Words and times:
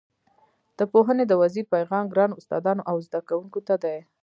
د 0.77 0.79
پوهنې 0.91 1.25
د 1.27 1.33
وزیر 1.41 1.65
پیغام 1.73 2.05
ګرانو 2.11 2.37
استادانو 2.39 2.87
او 2.89 2.95
زده 3.05 3.19
کوونکو 3.29 3.59
ته 3.67 3.75
دی. 3.83 3.97